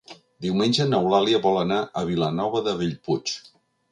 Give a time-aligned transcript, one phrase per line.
[0.43, 3.37] Diumenge n'Eulàlia vol anar a Vilanova de Bellpuig.